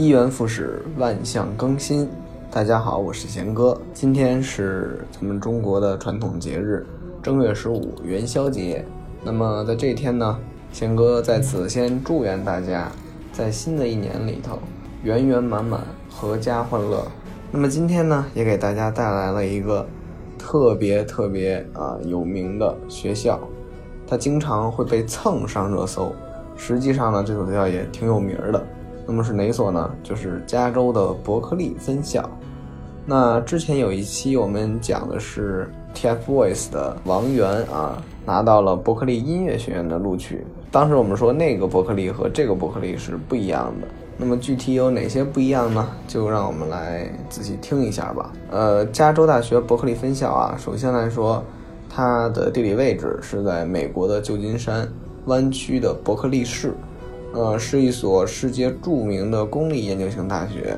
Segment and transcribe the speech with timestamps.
[0.00, 2.08] 一元复始，万象更新。
[2.50, 3.78] 大家好，我是贤哥。
[3.92, 6.86] 今天是咱们中国的传统节日
[7.22, 8.82] 正月十五元宵节。
[9.22, 10.38] 那么在这一天呢，
[10.72, 12.90] 贤哥在此先祝愿大家
[13.30, 14.58] 在新的一年里头
[15.02, 17.06] 圆圆满满，阖家欢乐。
[17.52, 19.86] 那么今天呢，也给大家带来了一个
[20.38, 23.38] 特别特别啊有名的学校，
[24.06, 26.10] 它经常会被蹭上热搜。
[26.56, 28.66] 实际上呢，这所学校也挺有名的。
[29.10, 29.90] 那么是哪所呢？
[30.04, 32.30] 就是加州的伯克利分校。
[33.04, 40.46] 那之前有一期我们讲的是 TFBOYS 的王源啊，拿到了伯克利音乐学院的录取。
[40.70, 43.88] 当时我们说那个伯克利和这个伯克利是不一样的。
[44.16, 45.88] 那么具体有哪些不一样呢？
[46.06, 48.32] 就让我们来仔细听一下吧。
[48.48, 51.42] 呃，加州大学伯克利分校啊，首先来说，
[51.88, 54.88] 它的地理位置是在美国的旧金山
[55.24, 56.72] 湾区的伯克利市。
[57.32, 60.76] 呃，是一所世界著名的公立研究型大学，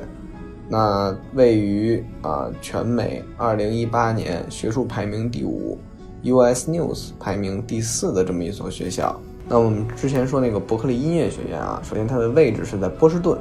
[0.69, 5.77] 那位于啊全美二零一八年学术排名第五
[6.23, 9.19] ，US News 排名第四的这么一所学校。
[9.49, 13.37] 那我们之前说那个伯克利音乐学院啊，首先它的位置是在波士顿，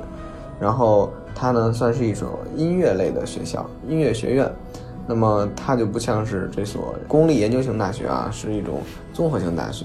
[0.59, 4.51] 然后它呢算是一所音乐类的学校，音乐学院。
[5.07, 8.81] 那么它就不像是这所公立研究型大学啊，是一种
[9.13, 9.85] 综合性大学。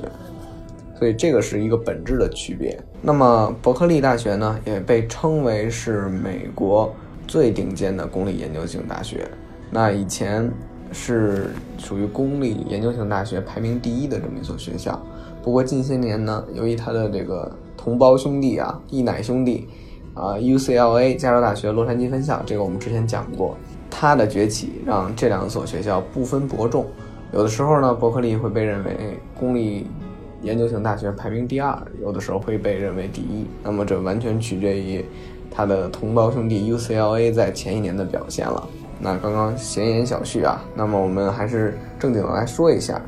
[0.98, 2.78] 所以这个是一个本质的区别。
[3.02, 6.92] 那么伯克利大学呢，也被称为是美国
[7.28, 9.28] 最顶尖的公立研究型大学。
[9.70, 10.52] 那以前
[10.92, 15.00] 是属于公立研究型大学排名第一的这么一所学校。
[15.44, 19.68] 不过近些年呢，由于它的这个同胞兄弟啊，一奶兄弟
[20.16, 23.56] 啊，UCLA 加州大学洛杉矶分校，这个我们之前讲过，
[23.90, 26.88] 它的崛起让这两所学校不分伯仲。
[27.34, 29.86] 有的时候呢，伯克利会被认为公立。
[30.42, 33.46] 研究型大学排名第二，有的时候会被认为第一。
[33.64, 35.04] 那么这完全取决于
[35.50, 38.68] 他的同胞兄弟 UCLA 在前一年的表现了。
[39.00, 43.02] 那刚刚闲言小叙啊，那么我们还是正经的来说一下。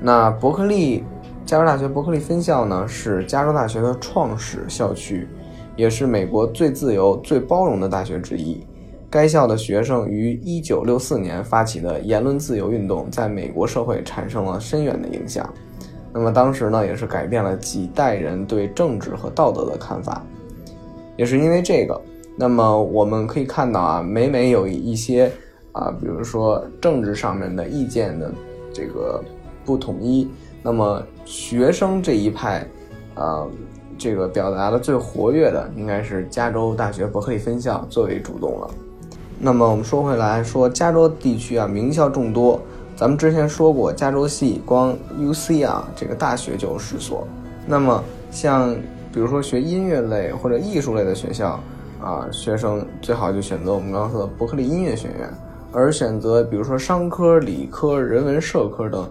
[0.00, 1.04] 那伯克利
[1.44, 5.28] 加州大学伯克利分校呢，是加州大学的创始校区，
[5.76, 8.64] 也是美国最自由、最包容的大学之一。
[9.08, 15.48] 该校的学生于1964年发起的言论自由运动，在美国社会产生了深远的影响。
[16.18, 20.24] 那么当时呢，也是改变了几代人对政治和道德的看法，
[21.14, 22.00] 也是因为这个。
[22.34, 25.30] 那么我们可以看到啊，每每有一些
[25.72, 28.32] 啊，比如说政治上面的意见的
[28.72, 29.22] 这个
[29.62, 30.26] 不统一，
[30.62, 32.66] 那么学生这一派，
[33.14, 33.46] 啊，
[33.98, 38.70] 这个表达的最活跃的应该是加州大学伯克利分校最为主动了。
[39.38, 42.58] 那么我们说回来说，加州地区啊，名校众多。
[42.96, 47.28] 咱们之前说过，加州系光 U C 啊，这个大学就有十所。
[47.66, 48.74] 那么像
[49.12, 51.60] 比如说学音乐类或者艺术类的学校
[52.00, 55.28] 啊，学生最好就选择我们刚刚说的伯克利音乐学院。
[55.72, 59.06] 而选择比如说商科、理科、人文社科等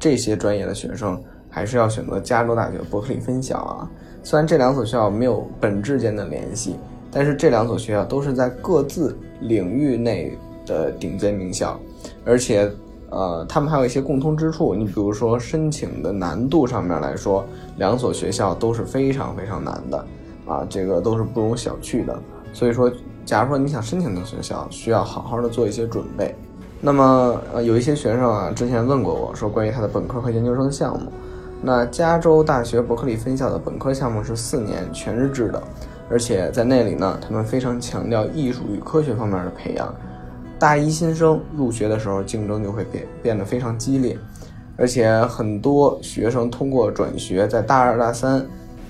[0.00, 3.88] 这些专业的学生，还是要选择加州大学伯克利分校啊。
[4.24, 6.74] 虽然这两所学校没有本质间的联系，
[7.12, 10.36] 但是这两所学校都是在各自领域内
[10.66, 11.78] 的顶尖名校，
[12.24, 12.68] 而且。
[13.16, 14.74] 呃，他们还有一些共通之处。
[14.74, 17.42] 你比如说申请的难度上面来说，
[17.78, 20.06] 两所学校都是非常非常难的，
[20.46, 22.14] 啊，这个都是不容小觑的。
[22.52, 22.92] 所以说，
[23.24, 26.34] 假如说你想申请的学校，需要好好的做一些准备。
[26.78, 31.10] 那么，呃，有一些学生啊，之前问过我说，关于他的本科和研究生项目，
[31.62, 35.62] 那加州大学伯克利分校的本科项目是四年全日制的，
[36.10, 39.94] 而且在那里呢，他们非常强调艺术与科学方面的培养。
[40.58, 44.16] 大一新生入学的时候，竞争就会变变得非常激烈，
[44.76, 48.40] 而且很多学生通过转学，在大二、大三，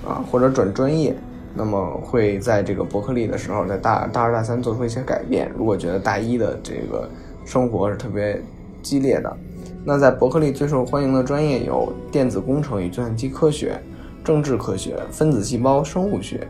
[0.06, 1.12] 啊或者转专业，
[1.54, 5.50] 那么会在这个伯克利的时候，在大大二、大三做出一些改变。
[5.56, 7.09] 如果觉得大一的这个
[7.44, 8.41] 生活是特别
[8.81, 9.37] 激烈的，
[9.84, 13.77] 那在伯克利最受欢迎的专业有电子工程与计算机科学、
[14.22, 16.47] 政治科学、分子细胞生物学、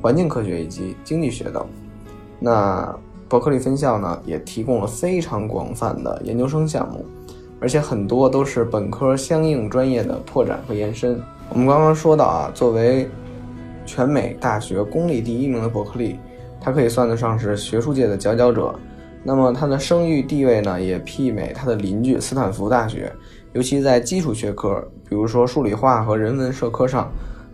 [0.00, 1.66] 环境科学以及经济学等。
[2.38, 2.96] 那。
[3.32, 7.02] 伯克利分校呢，也提供了非常广泛的研究生项目，
[7.60, 11.18] 而且很多都是本科相应专业的拓展和延伸。
[11.48, 13.08] 我们刚刚说到啊，作为
[13.86, 16.18] 全美大学公立第一名的伯克利，
[16.60, 18.74] 它可以算得上是学术界的佼佼者。
[19.24, 23.10] 那么它的声誉地位呢，也媲美它的邻居斯坦福大学，
[23.54, 27.10] 尤其在基础学科，比如说数理化和人文社科上，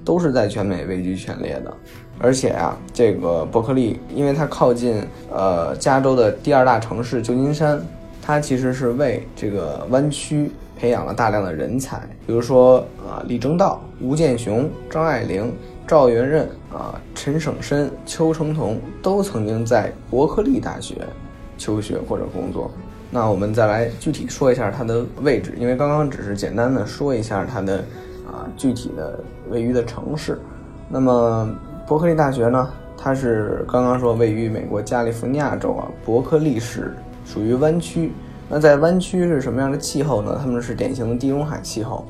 [0.09, 1.75] 都是在全美位居前列的。
[2.19, 7.79] 而且啊，这个伯克利，因为它靠近呃加州的第二大城市旧金山，
[8.23, 15.55] 它其实是为这个湾区培养了大量的人才，比如说啊李政道、吴健雄、张爱玲
[15.87, 20.95] 赵元任啊、陈省身、邱成桐都曾经在伯克利大学
[21.59, 22.71] 求学或者工作。
[23.11, 27.79] 那我们再来具体说一下它的位置，因为刚刚只是简单的说一下它的
[28.27, 30.41] 啊具体的位于的城市。
[30.89, 31.49] 那么
[31.87, 38.13] 伯克利大学呢，它是刚刚说位于美国加利福尼亚州啊伯克利市，属于湾区。
[38.49, 40.39] 那在湾区是什么样的气候呢？
[40.41, 42.05] 他们是典型的地中海气候，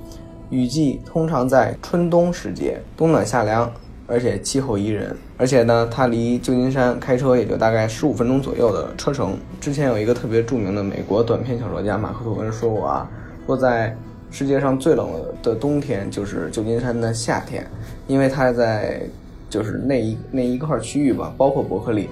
[0.51, 3.71] 雨季通常在春冬时节，冬暖夏凉。
[4.11, 9.37] 而且气候宜人，而且呢，它离旧金山开车也就大概十五分钟左右的车程。
[9.61, 13.07] 之前有一个特别著名的美国短篇小说家马克吐温说过啊，
[13.45, 13.95] 说在
[14.31, 15.09] 世界上最冷
[15.43, 17.67] 的冬天就是旧金山的夏天，
[18.07, 19.03] 因为它在
[19.49, 22.09] 就是那一那一块区域吧，包括伯克利，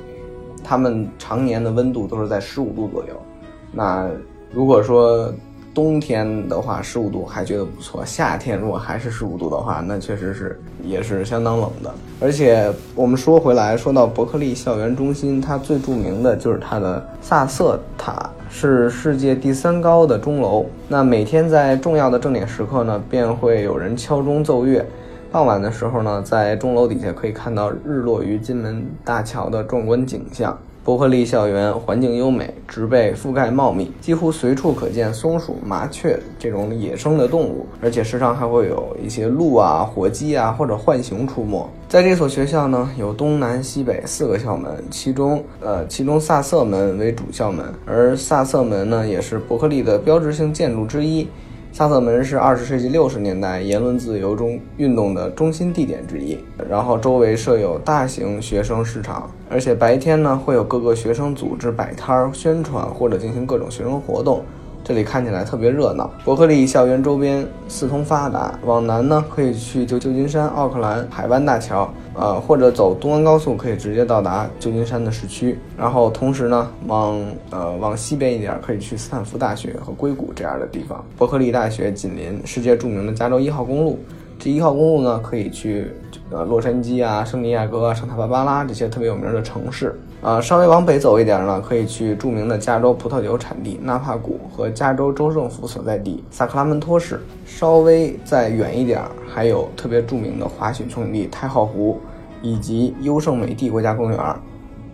[0.64, 3.14] 他们常年的温度都是在十五度左右。
[3.70, 4.08] 那
[4.52, 5.32] 如果说
[5.74, 8.02] 冬天的话，十五度还觉得不错。
[8.02, 11.94] 夏天如果还是十五度的话，那确实是也是相当冷的。
[12.18, 20.64] 而且我们说回来，说到伯克利校园中心，它最著名的就是它的萨瑟塔，是世界第三高的钟楼。
[20.88, 24.86] 那每天在重要的正点时刻呢，便会有人敲钟奏乐。
[25.32, 30.56] 傍晚的时候呢，在钟楼底下可以看到日落于金门大桥的壮观景象。
[30.86, 41.68] 伯克利校园环境优美，植被覆盖茂密，几乎随处可见松鼠、麻雀这种野生的动物，而且时常还会有一些鹿啊、火鸡啊或者浣熊出没。
[41.88, 51.26] 在这所学校呢，有东南西北四个校门，其中呃，其中萨瑟门为主校门，而萨瑟门呢也是伯克利的标志性建筑之一。
[51.76, 56.38] 萨瑟门是二十世纪六十年代言论自由中运动的中心地点之一，
[56.70, 64.42] 然后周围设有大型学生市场，而且白天呢会有各个学生组织摆摊儿宣传或者进行各种学生活动。
[64.86, 66.08] 这里看起来特别热闹。
[66.24, 75.58] 伯克利校园周边四通发达，往南呢可以去旧旧金山、奥克兰海湾大桥，呃，或者走东湾高速可以直接到达旧金山的市区。
[75.76, 81.04] 然后同时呢，往呃往西边一点可以去斯坦福大学和硅谷这样的地方。
[81.18, 83.98] 伯克利大学紧邻世界著名的加州一号公路，
[84.38, 85.90] 这一号公路呢可以去
[86.30, 89.94] 呃洛杉矶啊、圣地亚哥、圣塔芭芭拉这些特别有名的城市。
[90.22, 97.20] 啊，稍微往北走一点呢，可以去著名的加州葡萄酒产地纳帕谷和加州州政府所在地萨克拉门托市。
[97.44, 102.00] 稍微再远一点，还有特别著名的滑雪胜地太浩湖，
[102.42, 104.18] 以及优胜美地国家公园。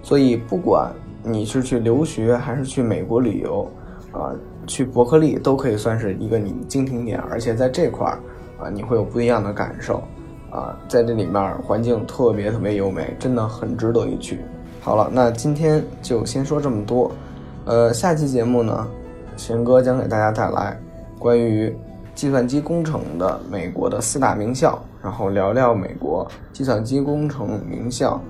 [0.03, 0.93] 所以，不管
[1.23, 3.67] 你是去留学还是去美国旅游，
[4.13, 4.35] 啊，
[4.67, 7.19] 去伯克利都可以算是一个你精听点。
[7.31, 8.19] 而且在这块儿，
[8.63, 10.03] 啊，你会有不一样的感受。
[10.51, 14.41] 啊，在这里面环境特别特别优美，真的很值得一去。
[14.83, 17.11] 好了，那今天就先说这么多。
[17.65, 18.87] 呃，下期节目呢，
[19.35, 20.79] 贤哥将给大家带来
[21.19, 21.75] 关于
[22.15, 28.21] 计算机工程的美国的四大名校，然后聊聊美国计算机工程名校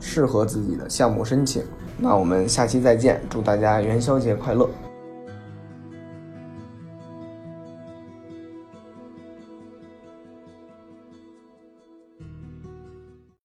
[0.00, 1.62] 适合自己的项目申请。
[1.96, 4.68] 那我们下期再见，祝大家元宵节快乐！